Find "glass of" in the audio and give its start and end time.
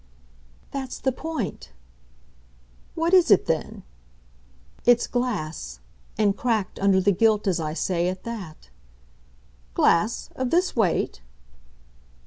9.75-10.49